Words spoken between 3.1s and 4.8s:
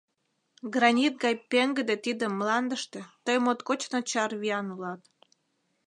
тый моткоч начар виян